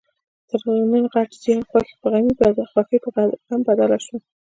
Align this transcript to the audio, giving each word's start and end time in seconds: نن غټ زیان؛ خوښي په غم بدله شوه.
نن 0.91 1.05
غټ 1.13 1.29
زیان؛ 1.43 1.61
خوښي 1.69 1.95
په 2.01 2.07
غم 3.49 3.61
بدله 3.69 3.97
شوه. 4.05 4.17